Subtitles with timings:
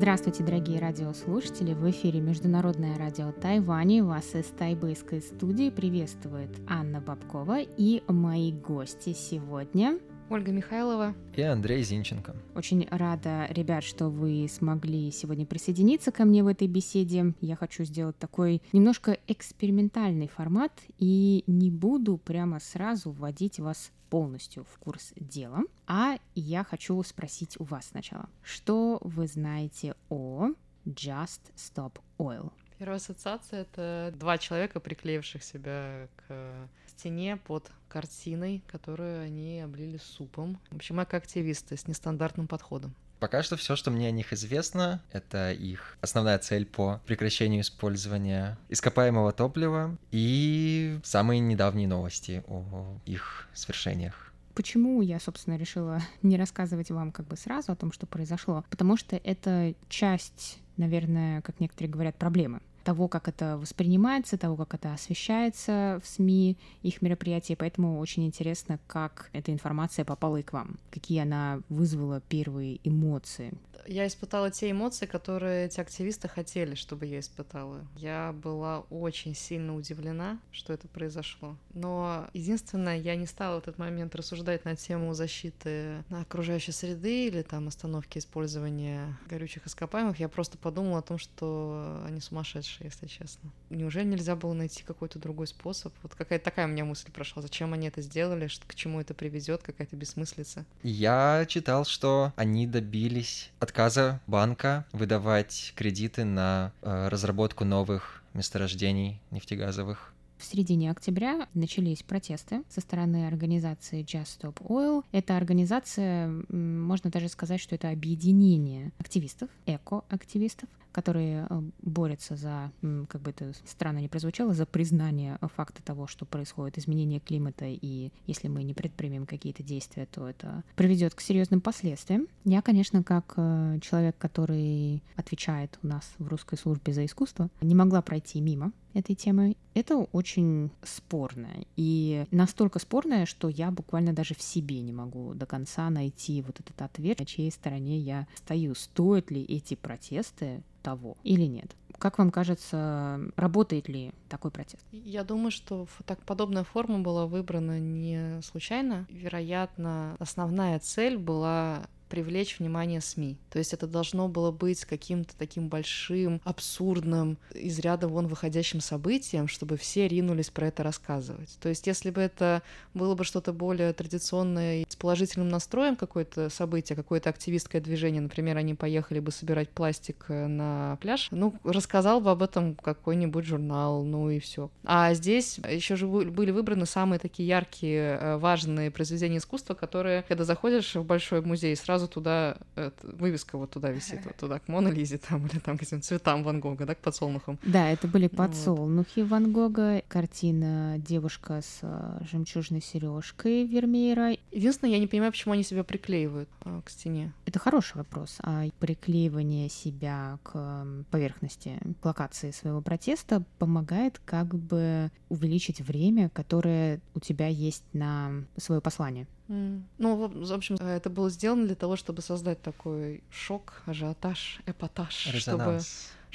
[0.00, 1.74] Здравствуйте, дорогие радиослушатели!
[1.74, 4.00] В эфире Международное радио Тайвани.
[4.00, 9.98] Вас из тайбэйской студии приветствует Анна Бабкова и мои гости сегодня
[10.30, 12.36] Ольга Михайлова и Андрей Зинченко.
[12.54, 17.34] Очень рада, ребят, что вы смогли сегодня присоединиться ко мне в этой беседе.
[17.40, 24.62] Я хочу сделать такой немножко экспериментальный формат и не буду прямо сразу вводить вас полностью
[24.62, 30.50] в курс дела, а я хочу спросить у вас сначала, что вы знаете о
[30.86, 32.52] Just Stop Oil?
[32.78, 36.68] Первая ассоциация— это два человека, приклеивших себя к
[37.00, 40.58] стене под картиной, которую они облили супом.
[40.70, 42.94] В общем, как активисты с нестандартным подходом.
[43.20, 48.58] Пока что все, что мне о них известно, это их основная цель по прекращению использования
[48.68, 54.32] ископаемого топлива и самые недавние новости о их свершениях.
[54.54, 58.64] Почему я, собственно, решила не рассказывать вам как бы сразу о том, что произошло?
[58.68, 64.74] Потому что это часть, наверное, как некоторые говорят, проблемы того, как это воспринимается, того, как
[64.74, 67.56] это освещается в СМИ, их мероприятия.
[67.56, 73.52] Поэтому очень интересно, как эта информация попала и к вам, какие она вызвала первые эмоции
[73.86, 77.84] я испытала те эмоции, которые эти активисты хотели, чтобы я испытала.
[77.96, 81.56] Я была очень сильно удивлена, что это произошло.
[81.74, 87.42] Но единственное, я не стала в этот момент рассуждать на тему защиты окружающей среды или
[87.42, 90.20] там остановки использования горючих ископаемых.
[90.20, 93.50] Я просто подумала о том, что они сумасшедшие, если честно.
[93.70, 95.92] Неужели нельзя было найти какой-то другой способ?
[96.02, 97.42] Вот какая-то такая у меня мысль прошла.
[97.42, 98.46] Зачем они это сделали?
[98.46, 99.62] Что, к чему это приведет?
[99.62, 100.66] Какая-то бессмыслица.
[100.82, 109.20] Я читал, что они добились от отказа банка выдавать кредиты на э, разработку новых месторождений
[109.30, 110.12] нефтегазовых.
[110.40, 115.04] В середине октября начались протесты со стороны организации Just Stop Oil.
[115.12, 122.72] Эта организация, можно даже сказать, что это объединение активистов, эко-активистов, которые э, борются за,
[123.08, 128.10] как бы это странно не прозвучало, за признание факта того, что происходит изменение климата, и
[128.26, 132.28] если мы не предпримем какие-то действия, то это приведет к серьезным последствиям.
[132.46, 137.74] Я, конечно, как э, человек, который отвечает у нас в русской службе за искусство, не
[137.74, 139.56] могла пройти мимо этой темы.
[139.74, 141.64] Это очень спорное.
[141.76, 146.60] И настолько спорное, что я буквально даже в себе не могу до конца найти вот
[146.60, 148.74] этот ответ, на чьей стороне я стою.
[148.74, 151.76] Стоят ли эти протесты того или нет.
[151.98, 154.84] Как вам кажется, работает ли такой протест?
[154.90, 159.06] Я думаю, что так подобная форма была выбрана не случайно.
[159.10, 163.38] Вероятно, основная цель была привлечь внимание СМИ.
[163.50, 169.48] То есть это должно было быть каким-то таким большим, абсурдным, из ряда вон выходящим событием,
[169.48, 171.56] чтобы все ринулись про это рассказывать.
[171.60, 172.62] То есть если бы это
[172.92, 178.74] было бы что-то более традиционное, с положительным настроем какое-то событие, какое-то активистское движение, например, они
[178.74, 184.30] поехали бы собирать пластик э, на пляж, ну, рассказал бы об этом какой-нибудь журнал, ну
[184.30, 184.70] и все.
[184.84, 190.44] А здесь еще же были выбраны самые такие яркие, э, важные произведения искусства, которые, когда
[190.44, 194.68] заходишь в большой музей, сразу сразу туда это, вывеска вот туда висит, вот туда к
[194.68, 197.58] Мона Лизе там или там к этим цветам Ван Гога, да, к подсолнухам.
[197.62, 199.30] Да, это были подсолнухи вот.
[199.30, 204.36] Ван Гога, картина девушка с э, жемчужной сережкой Вермеера.
[204.50, 207.32] Единственное, я не понимаю, почему они себя приклеивают а, к стене.
[207.46, 208.38] Это хороший вопрос.
[208.42, 217.00] А приклеивание себя к поверхности к локации своего протеста помогает как бы увеличить время, которое
[217.14, 219.26] у тебя есть на свое послание.
[219.50, 225.42] Ну, в общем, это было сделано для того, чтобы создать такой шок, ажиотаж, эпатаж, Резонанс.
[225.42, 225.80] чтобы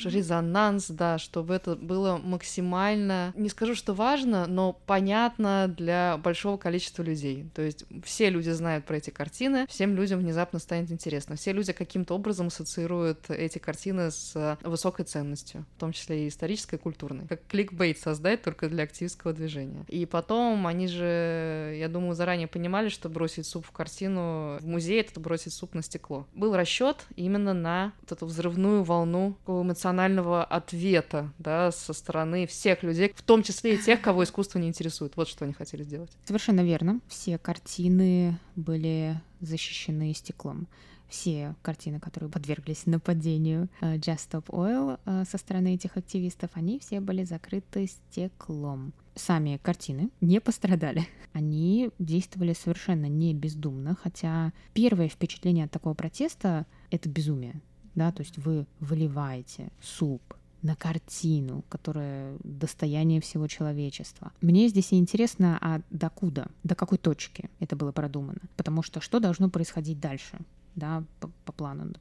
[0.04, 7.04] резонанс, да, чтобы это было максимально, не скажу, что важно, но понятно для большого количества
[7.04, 7.50] людей.
[7.54, 11.36] То есть все люди знают про эти картины, всем людям внезапно станет интересно.
[11.36, 16.76] Все люди каким-то образом ассоциируют эти картины с высокой ценностью, в том числе и исторической,
[16.76, 17.28] и культурной.
[17.28, 19.86] Как кликбейт создать только для активистского движения.
[19.88, 25.02] И потом они же, я думаю, заранее понимали, что бросить суп в картину в музей—
[25.02, 26.26] это бросить суп на стекло.
[26.34, 32.84] Был расчет именно на вот эту взрывную волну эмоционального эмоционального ответа, да, со стороны всех
[32.84, 35.16] людей, в том числе и тех, кого искусство не интересует.
[35.16, 36.12] Вот что они хотели сделать.
[36.26, 37.00] Совершенно верно.
[37.08, 40.68] Все картины были защищены стеклом
[41.08, 46.80] все картины, которые подверглись нападению uh, Just Stop Oil uh, со стороны этих активистов, они
[46.80, 48.92] все были закрыты стеклом.
[49.14, 51.08] Сами картины не пострадали.
[51.32, 57.62] Они действовали совершенно не бездумно, хотя первое впечатление от такого протеста— это безумие
[57.96, 60.22] да, то есть вы выливаете суп
[60.62, 64.32] на картину, которая достояние всего человечества.
[64.42, 68.42] Мне здесь интересно, а докуда, до какой точки это было продумано?
[68.58, 70.40] Потому что что должно происходить дальше?
[70.76, 71.94] да, по, по плану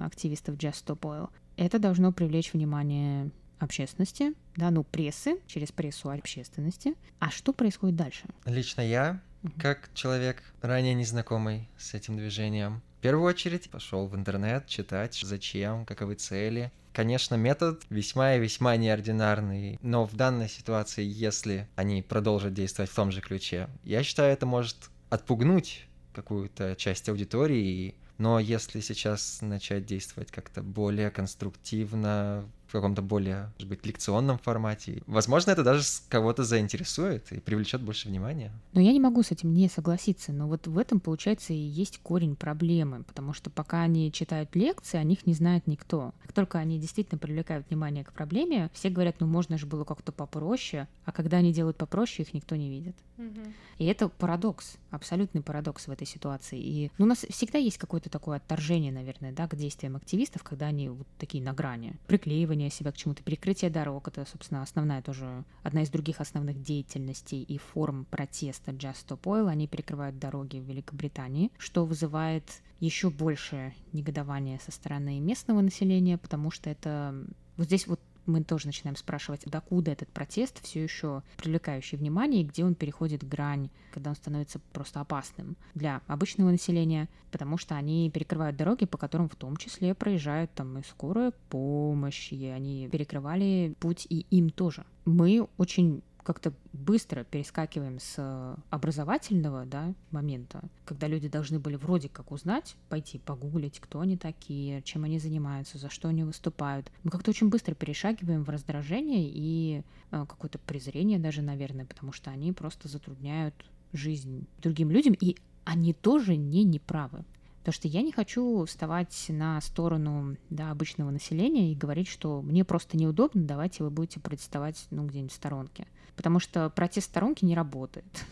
[0.00, 6.94] активистов Just Stop Oil, это должно привлечь внимание общественности, да, ну, прессы, через прессу общественности.
[7.18, 8.24] А что происходит дальше?
[8.46, 9.20] Лично я,
[9.58, 16.14] как человек, ранее незнакомый с этим движением, первую очередь пошел в интернет читать, зачем, каковы
[16.14, 16.72] цели.
[16.94, 22.94] Конечно, метод весьма и весьма неординарный, но в данной ситуации, если они продолжат действовать в
[22.94, 29.84] том же ключе, я считаю, это может отпугнуть какую-то часть аудитории, но если сейчас начать
[29.84, 35.02] действовать как-то более конструктивно, каком-то более, может быть, лекционном формате.
[35.06, 38.52] Возможно, это даже кого-то заинтересует и привлечет больше внимания.
[38.72, 41.98] Но я не могу с этим не согласиться, но вот в этом, получается, и есть
[41.98, 46.12] корень проблемы, потому что пока они читают лекции, о них не знает никто.
[46.22, 50.12] Как только они действительно привлекают внимание к проблеме, все говорят, ну можно же было как-то
[50.12, 52.96] попроще, а когда они делают попроще, их никто не видит.
[53.18, 53.40] Угу.
[53.78, 56.58] И это парадокс, абсолютный парадокс в этой ситуации.
[56.58, 60.66] И ну, у нас всегда есть какое-то такое отторжение, наверное, да, к действиям активистов, когда
[60.66, 61.96] они вот такие на грани.
[62.06, 67.42] Приклеивание себя к чему-то, перекрытие дорог, это, собственно, основная тоже, одна из других основных деятельностей
[67.42, 69.48] и форм протеста Just Stop Oil.
[69.48, 72.44] Они перекрывают дороги в Великобритании, что вызывает
[72.80, 77.14] еще большее негодование со стороны местного населения, потому что это
[77.56, 82.46] вот здесь вот мы тоже начинаем спрашивать, докуда этот протест все еще привлекающий внимание, и
[82.46, 88.10] где он переходит грань, когда он становится просто опасным для обычного населения, потому что они
[88.10, 93.74] перекрывают дороги, по которым в том числе проезжают там и скорая помощь, и они перекрывали
[93.80, 94.84] путь и им тоже.
[95.04, 102.32] Мы очень как-то быстро перескакиваем с образовательного да, момента, когда люди должны были вроде как
[102.32, 106.90] узнать, пойти погуглить, кто они такие, чем они занимаются, за что они выступают.
[107.04, 112.30] Мы как-то очень быстро перешагиваем в раздражение и э, какое-то презрение даже, наверное, потому что
[112.30, 113.54] они просто затрудняют
[113.92, 117.24] жизнь другим людям, и они тоже не неправы.
[117.64, 122.62] Потому что я не хочу вставать на сторону да, обычного населения и говорить, что мне
[122.62, 125.86] просто неудобно, давайте вы будете протестовать ну, где-нибудь в сторонке.
[126.14, 128.04] Потому что протест в сторонке не работает.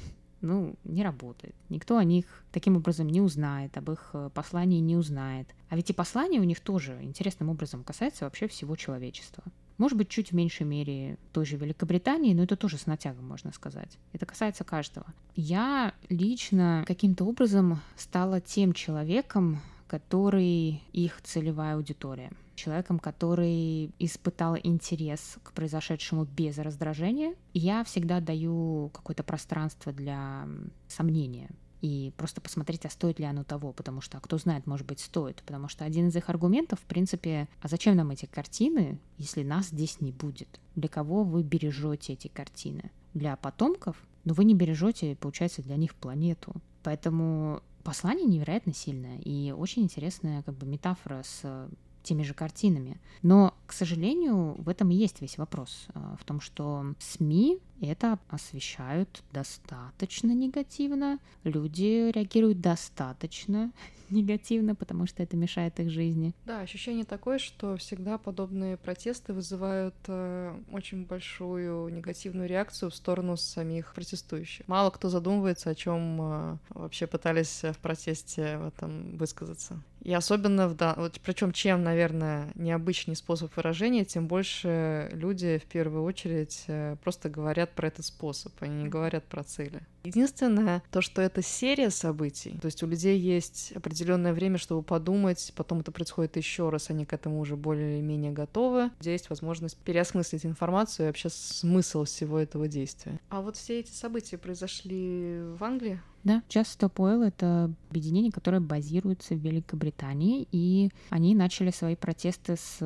[0.44, 1.54] Ну, не работает.
[1.68, 5.46] Никто о них таким образом не узнает, об их э, послании не узнает.
[5.68, 9.44] А ведь и послание у них тоже интересным образом касается вообще всего человечества.
[9.82, 13.50] Может быть, чуть в меньшей мере той же Великобритании, но это тоже с натягом, можно
[13.52, 13.98] сказать.
[14.12, 15.06] Это касается каждого.
[15.34, 22.30] Я лично каким-то образом стала тем человеком, который их целевая аудитория.
[22.54, 27.34] Человеком, который испытал интерес к произошедшему без раздражения.
[27.52, 30.46] Я всегда даю какое-то пространство для
[30.86, 31.50] сомнения
[31.82, 35.00] и просто посмотреть, а стоит ли оно того, потому что, а кто знает, может быть,
[35.00, 39.42] стоит, потому что один из их аргументов, в принципе, а зачем нам эти картины, если
[39.42, 40.60] нас здесь не будет?
[40.76, 42.90] Для кого вы бережете эти картины?
[43.14, 43.96] Для потомков?
[44.24, 46.54] Но вы не бережете, получается, для них планету.
[46.84, 51.68] Поэтому послание невероятно сильное и очень интересная как бы метафора с
[52.02, 53.00] теми же картинами.
[53.22, 55.86] Но, к сожалению, в этом и есть весь вопрос.
[55.94, 63.72] А, в том, что СМИ это освещают достаточно негативно, люди реагируют достаточно
[64.12, 66.34] негативно, потому что это мешает их жизни.
[66.44, 73.36] Да, ощущение такое, что всегда подобные протесты вызывают э, очень большую негативную реакцию в сторону
[73.36, 74.68] самих протестующих.
[74.68, 79.82] Мало кто задумывается, о чем э, вообще пытались в протесте в этом высказаться.
[80.02, 85.68] И особенно в да, вот причем чем, наверное, необычный способ выражения, тем больше люди в
[85.68, 89.80] первую очередь э, просто говорят про этот способ, они не говорят про цели.
[90.04, 95.52] Единственное, то, что это серия событий, то есть у людей есть определенное время, чтобы подумать,
[95.56, 98.90] потом это происходит еще раз, они к этому уже более или менее готовы.
[99.00, 103.20] Здесь есть возможность переосмыслить информацию и вообще смысл всего этого действия.
[103.28, 106.00] А вот все эти события произошли в Англии?
[106.24, 112.56] Да, Just Stop Oil— это объединение, которое базируется в Великобритании, и они начали свои протесты
[112.56, 112.78] с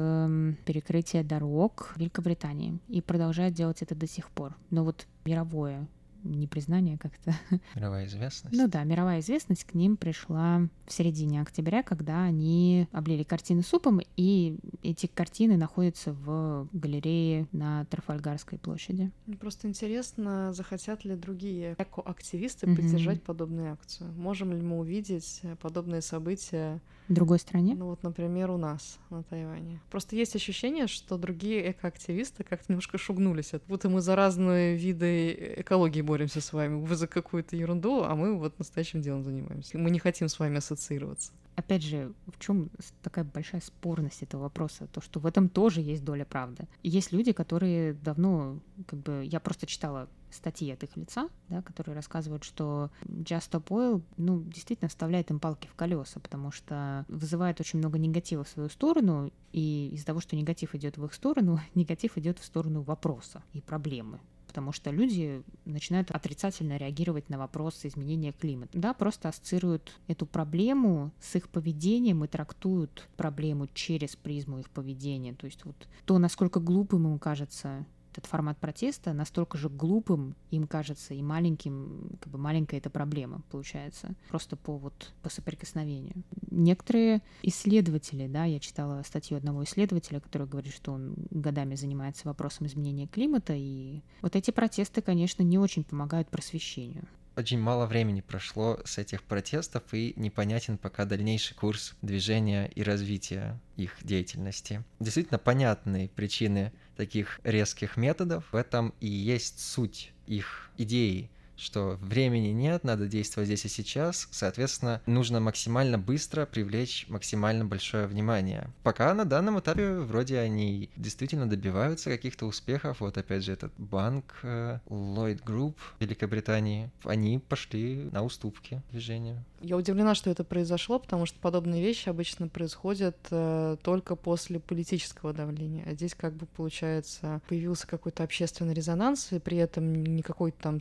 [0.65, 4.57] перекрытия дорог в Великобритании и продолжают делать это до сих пор.
[4.71, 5.87] Но вот мировое
[6.33, 7.35] не признание как-то.
[7.75, 8.57] Мировая известность.
[8.57, 14.01] Ну да, мировая известность к ним пришла в середине октября, когда они облили картины супом,
[14.17, 19.11] и эти картины находятся в галерее на Трафальгарской площади.
[19.27, 22.77] Мне просто интересно, захотят ли другие экоактивисты mm-hmm.
[22.77, 24.13] поддержать подобную акцию?
[24.13, 27.75] Можем ли мы увидеть подобные события в другой стране?
[27.77, 29.81] Ну вот, например, у нас на Тайване.
[29.91, 36.03] Просто есть ощущение, что другие экоактивисты как-то немножко шугнулись, будто мы за разные виды экологии
[36.03, 39.77] боремся боремся с вами, вы за какую-то ерунду, а мы вот настоящим делом занимаемся.
[39.77, 42.71] Мы не хотим с вами ассоциироваться опять же, в чем
[43.03, 44.87] такая большая спорность этого вопроса?
[44.93, 46.69] То, что в этом тоже есть доля правды.
[46.83, 51.95] Есть люди, которые давно, как бы, я просто читала статьи от их лица, да, которые
[51.95, 57.59] рассказывают, что Just Stop Oil, ну, действительно вставляет им палки в колеса, потому что вызывает
[57.61, 61.59] очень много негатива в свою сторону, и из-за того, что негатив идет в их сторону,
[61.75, 64.21] негатив идет в сторону вопроса и проблемы
[64.57, 68.71] потому что люди начинают отрицательно реагировать на вопрос изменения климата.
[68.73, 75.35] Да, просто ассоциируют эту проблему с их поведением и трактуют проблему через призму их поведения.
[75.35, 80.67] То есть вот то, насколько глупым им кажется этот формат протеста настолько же глупым им
[80.67, 86.15] кажется и маленьким, как бы маленькая эта проблема получается, просто по вот по соприкосновению.
[86.57, 92.67] Некоторые исследователи, да, я читала статью одного исследователя, который говорит, что он годами занимается вопросом
[92.67, 98.81] изменения климата, и вот эти протесты, конечно, не очень помогают просвещению очень мало времени прошло
[98.85, 104.83] с этих протестов, и непонятен пока дальнейший курс движения и развития их деятельности.
[105.01, 108.45] Действительно понятные причины таких резких методов.
[108.53, 114.29] В этом и есть суть их идеи что времени нет, надо действовать здесь и сейчас,
[114.31, 118.71] соответственно, нужно максимально быстро привлечь максимально большое внимание.
[118.83, 124.37] Пока на данном этапе вроде они действительно добиваются каких-то успехов, вот опять же этот банк
[124.43, 129.45] э, Lloyd Group Великобритании, они пошли на уступки движению.
[129.61, 135.33] Я удивлена, что это произошло, потому что подобные вещи обычно происходят э, только после политического
[135.33, 135.85] давления.
[135.87, 140.81] А здесь как бы получается появился какой-то общественный резонанс, и при этом никакой там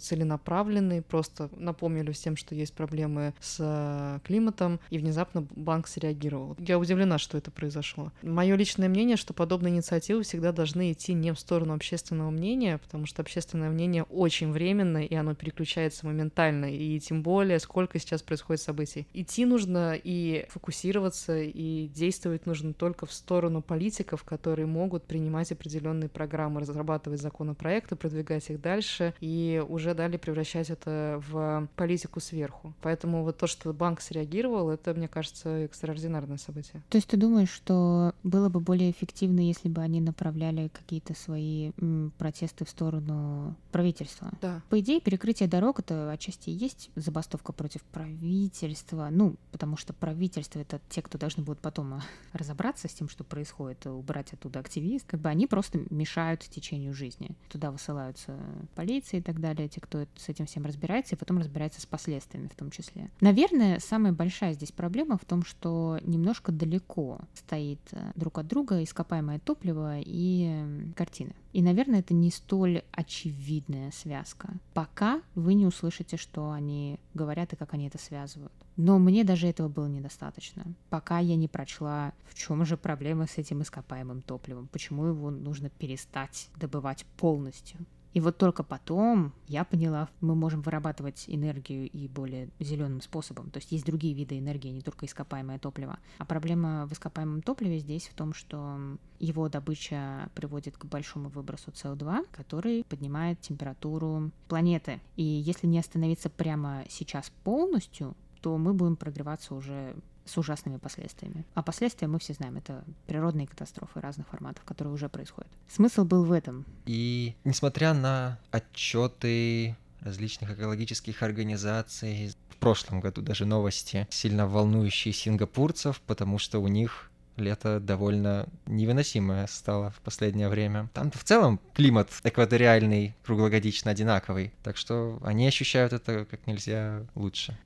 [0.66, 6.56] целенаправленный, просто напомнили всем, что есть проблемы с э, климатом, и внезапно банк среагировал.
[6.60, 8.12] Я удивлена, что это произошло.
[8.22, 13.06] Мое личное мнение, что подобные инициативы всегда должны идти не в сторону общественного мнения, потому
[13.06, 18.62] что общественное мнение очень временно, и оно переключается моментально, и тем более, сколько сейчас происходит
[18.62, 19.08] событий.
[19.14, 26.10] Идти нужно и фокусироваться, и действовать нужно только в сторону политиков, которые могут принимать определенные
[26.10, 32.74] программы, разрабатывать законопроекты, продвигать их дальше, и уже далее превращать это в политику сверху.
[32.82, 36.82] Поэтому вот то, что банк среагировал, это, мне кажется, экстраординарное событие.
[36.90, 41.72] То есть ты думаешь, что было бы более эффективно, если бы они направляли какие-то свои
[41.78, 44.32] м, протесты в сторону правительства?
[44.42, 44.62] Да.
[44.70, 50.80] По идее, перекрытие дорог— это отчасти есть забастовка против правительства, ну, потому что правительство— это
[50.90, 52.02] те, кто должны будут потом а,
[52.34, 57.32] разобраться с тем, что происходит, убрать оттуда активист, как бы они просто мешают течению жизни.
[57.50, 58.40] Туда высылаются
[58.76, 62.48] полиция и так далее, те, кто с этим всем разбирается, и потом разбирается с последствиями
[62.48, 63.10] в том числе.
[63.22, 68.84] Наверное, самая большая здесь проблема в том, что немножко далеко стоит э, друг от друга
[68.84, 71.34] ископаемое топливо и картины.
[71.54, 74.50] И, наверное, это не столь очевидная связка.
[74.74, 78.52] Пока вы не услышите, что они говорят и как они это связывают.
[78.78, 83.38] Но мне даже этого было недостаточно, пока я не прочла, в чем же проблема с
[83.38, 87.80] этим ископаемым топливом, почему его нужно перестать добывать полностью.
[88.16, 93.52] И вот только потом я поняла, мы можем вырабатывать энергию и более зеленым способом.
[93.52, 96.00] То есть есть другие виды энергии, не только ископаемое топливо.
[96.18, 98.80] А проблема в ископаемом топливе здесь в том, что
[99.20, 105.02] его добыча приводит к большому выбросу СО2, который поднимает температуру планеты.
[105.18, 109.94] И если не остановиться прямо сейчас полностью, то мы будем прогреваться уже
[110.25, 111.46] с ужасными последствиями.
[111.53, 115.51] А последствия мы все знаем, это природные катастрофы разных форматов, которые уже происходят.
[115.70, 116.65] Смысл был в этом.
[116.86, 126.01] И несмотря на отчеты различных экологических организаций, в прошлом году даже новости, сильно волнующие сингапурцев,
[126.01, 130.89] потому что у них лето довольно невыносимое стало в последнее время.
[130.94, 137.58] Там в целом климат экваториальный, круглогодично одинаковый, так что они ощущают это как нельзя лучше.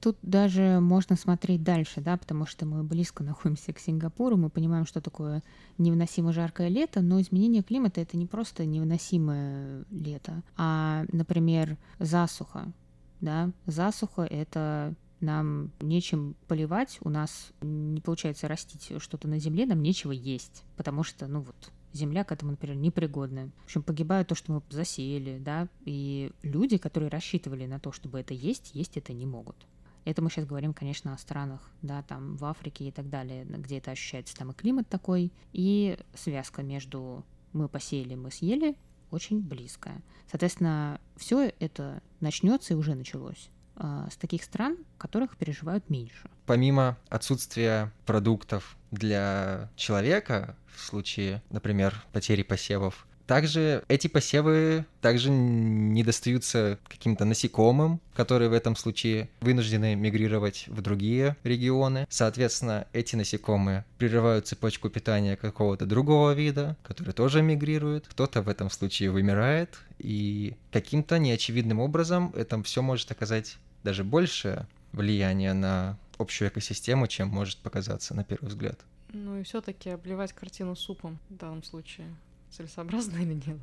[0.00, 4.86] Тут даже можно смотреть дальше, да, потому что мы близко находимся к Сингапуру, мы понимаем,
[4.86, 5.42] что такое
[5.78, 12.72] невыносимо жаркое лето, но изменение климата— это не просто невыносимое лето, а, например, засуха,
[13.20, 19.82] да, засуха— это нам нечем поливать, у нас не получается растить что-то на земле, нам
[19.82, 23.50] нечего есть, потому что, ну вот, земля к этому, например, непригодная.
[23.62, 28.20] В общем, погибает то, что мы засеяли, да, и люди, которые рассчитывали на то, чтобы
[28.20, 29.56] это есть, есть это не могут.
[30.04, 33.78] Это мы сейчас говорим, конечно, о странах, да, там в Африке и так далее, где
[33.78, 38.76] это ощущается, там и климат такой, и связка между мы посеяли, мы съели,
[39.10, 40.02] очень близкая.
[40.30, 46.28] Соответственно, все это начнется и уже началось с таких стран, которых переживают меньше.
[46.46, 56.04] Помимо отсутствия продуктов для человека в случае, например, потери посевов, Также эти посевы также не
[56.04, 62.06] достаются каким-то насекомым, которые в этом случае вынуждены мигрировать в другие регионы.
[62.08, 68.06] Соответственно, эти насекомые прерывают цепочку питания какого-то другого вида, который тоже мигрирует.
[68.06, 74.66] Кто-то в этом случае вымирает, и каким-то неочевидным образом это все может оказать даже большее
[74.92, 78.80] влияние на общую экосистему, чем может показаться на первый взгляд.
[79.12, 82.06] Ну и все-таки обливать картину супом в данном случае
[82.50, 83.58] целесообразно или нет?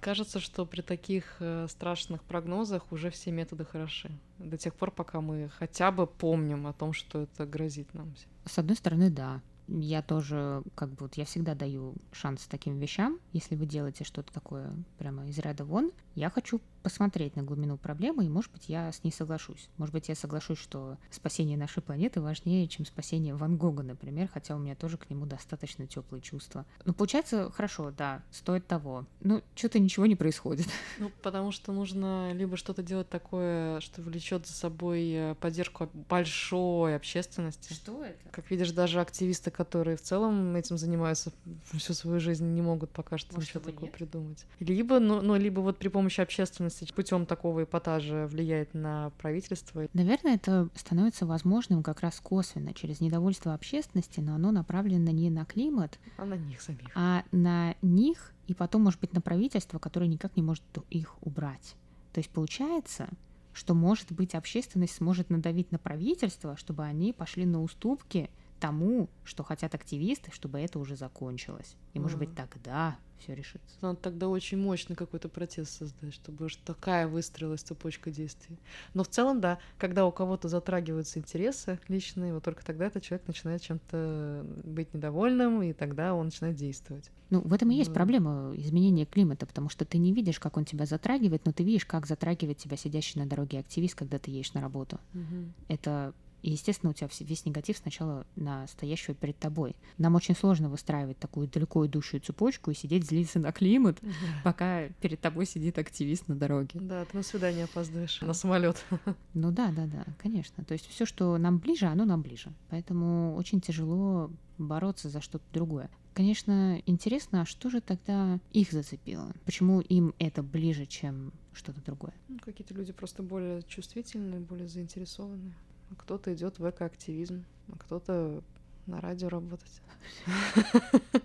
[0.00, 4.10] Кажется, что при таких э, страшных прогнозах уже все методы хороши.
[4.38, 8.14] До тех пор, пока мы хотя бы помним о том, что это грозит нам.
[8.46, 13.18] С одной стороны, да я тоже, как бы, вот я всегда даю шанс таким вещам.
[13.32, 18.24] Если вы делаете что-то такое прямо из ряда вон, я хочу посмотреть на глубину проблемы,
[18.24, 19.68] и, может быть, я с ней соглашусь.
[19.76, 24.56] Может быть, я соглашусь, что спасение нашей планеты важнее, чем спасение Ван Гога, например, хотя
[24.56, 26.64] у меня тоже к нему достаточно теплые чувства.
[26.84, 29.06] Ну, получается, хорошо, да, стоит того.
[29.20, 30.66] Ну, что-то ничего не происходит.
[30.98, 36.94] Ну, потому что нужно либо что-то делать такое, что влечет за собой э, поддержку большой
[36.94, 37.72] общественности.
[37.72, 38.18] Что это?
[38.30, 41.32] Как видишь, даже активисты, которые в целом этим занимаются
[41.72, 43.94] всю свою жизнь, не могут пока что Может, ничего такого нет?
[43.94, 44.44] придумать.
[44.58, 49.86] Либо, ну, ну, либо вот при помощи общественности путем такого эпатажа влияет на правительство.
[49.92, 55.44] Наверное, это становится возможным как раз косвенно, через недовольство общественности, но оно направлено не на
[55.44, 56.90] климат, а на них самих.
[56.94, 61.76] А на них и потом, может быть, на правительство, которое никак не может их убрать.
[62.12, 63.08] То есть получается,
[63.52, 69.42] что, может быть, общественность сможет надавить на правительство, чтобы они пошли на уступки тому, что
[69.42, 71.76] хотят активисты, чтобы это уже закончилось.
[71.94, 73.76] И, может быть, тогда все решится.
[73.80, 78.58] Надо тогда очень мощный какой-то протест создать, чтобы уж такая выстроилась цепочка действий.
[78.94, 83.26] Но в целом, да, когда у кого-то затрагиваются интересы личные, вот только тогда этот человек
[83.26, 87.10] начинает чем-то быть недовольным, и тогда он начинает действовать.
[87.30, 87.94] Ну, в этом и есть да.
[87.94, 91.86] проблема изменения климата, потому что ты не видишь, как он тебя затрагивает, но ты видишь,
[91.86, 94.98] как затрагивает тебя сидящий на дороге активист, когда ты едешь на работу.
[95.14, 95.52] Угу.
[95.68, 96.12] Это
[96.42, 99.76] и, естественно, у тебя весь негатив сначала на стоящего перед тобой.
[99.98, 104.08] Нам очень сложно выстраивать такую далеко идущую цепочку и сидеть злиться на климат, да.
[104.44, 106.80] пока перед тобой сидит активист на дороге.
[106.80, 108.84] Да, ты на свидание опаздываешь, на самолет.
[109.34, 110.64] Ну да, да, да, конечно.
[110.64, 112.52] То есть все, что нам ближе, оно нам ближе.
[112.68, 115.90] Поэтому очень тяжело бороться за что-то другое.
[116.14, 119.32] Конечно, интересно, а что же тогда их зацепило?
[119.44, 122.12] Почему им это ближе, чем что-то другое?
[122.28, 125.54] Ну, какие-то люди просто более чувствительные, более заинтересованные
[125.96, 128.42] кто-то идет в экоактивизм, а кто-то
[128.86, 129.80] на радио работать.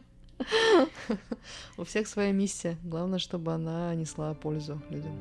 [1.78, 2.78] У всех своя миссия.
[2.84, 5.15] Главное, чтобы она несла пользу людям.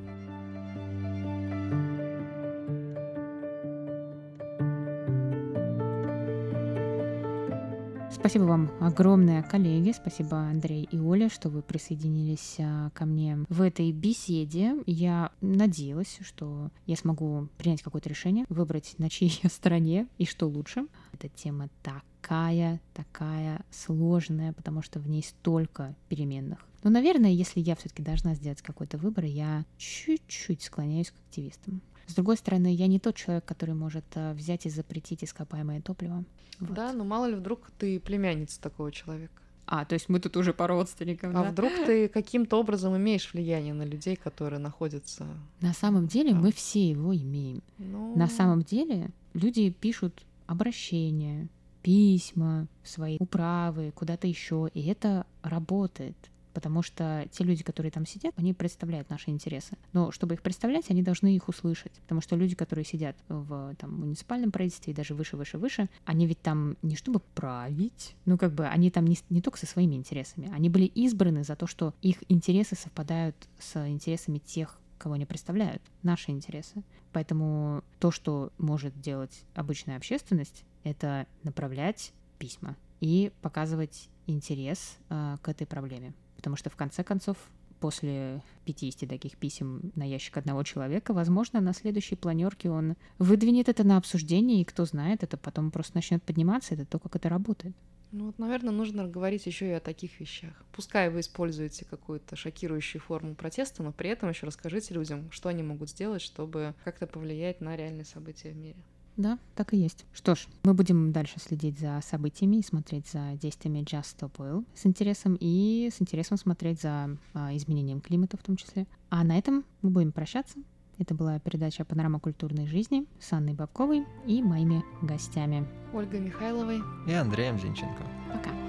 [8.25, 9.93] Спасибо вам огромное, коллеги.
[9.93, 14.77] Спасибо, Андрей и Оля, что вы присоединились а, ко мне в этой беседе.
[14.87, 20.87] Я надеялась, что я смогу принять какое-то решение, выбрать на чьей стороне и что лучше.
[21.13, 26.67] Эта тема такая, такая сложная, потому что в ней столько переменных.
[26.83, 31.83] Но, наверное, если я все-таки должна сделать какой-то выбор, я чуть-чуть склоняюсь к активистам.
[32.07, 36.25] С другой стороны, я не тот человек, который может э, взять и запретить ископаемое топливо.
[36.61, 36.75] Вот.
[36.75, 39.43] Да, но мало ли вдруг ты племянница такого человека.
[39.67, 41.37] А, то есть мы тут уже по родственникам.
[41.37, 41.51] А да?
[41.51, 45.27] вдруг ты каким-то образом имеешь влияние на людей, которые находятся.
[45.61, 46.43] На самом деле там.
[46.43, 47.63] мы все его имеем.
[47.79, 48.15] Ну...
[48.17, 51.49] На самом деле люди пишут обращения,
[51.83, 56.17] письма, свои управы, куда-то еще, и это работает
[56.55, 59.77] потому что те люди, которые там сидят, они представляют наши интересы.
[59.93, 64.01] Но чтобы их представлять, они должны их услышать, потому что люди, которые сидят в там,
[64.01, 68.53] муниципальном правительстве и даже выше, выше, выше, они ведь там не чтобы править, ну как
[68.53, 71.93] бы они там не, не только со своими интересами, они были избраны за то, что
[72.01, 76.83] их интересы совпадают с интересами тех, кого они представляют, наши интересы.
[77.13, 85.49] Поэтому то, что может делать обычная общественность, это направлять письма и показывать интерес э, к
[85.49, 87.39] этой проблеме потому что в конце концов
[87.81, 93.83] после 50 таких писем на ящик одного человека, возможно, на следующей планерке он выдвинет это
[93.83, 97.75] на обсуждение, и кто знает, это потом просто начнет подниматься, это то, как это работает.
[98.13, 100.53] Ну вот, наверное, нужно говорить еще и о таких вещах.
[100.73, 105.63] Пускай вы используете какую-то шокирующую форму протеста, но при этом еще расскажите людям, что они
[105.63, 108.77] могут сделать, чтобы как-то повлиять на реальные события в мире.
[109.17, 110.05] Да, так и есть.
[110.13, 114.65] Что ж, мы будем дальше следить за событиями и смотреть за действиями Just Stop Oil
[114.75, 118.87] с интересом и с интересом смотреть за а, изменением климата в том числе.
[119.11, 120.59] А на этом мы будем прощаться.
[120.99, 125.67] Это была передача «Панорама культурной жизни» с Анной Бабковой и моими гостями.
[125.93, 128.05] Ольгой Михайловой и Андреем Зинченко.
[128.33, 128.64] Пока.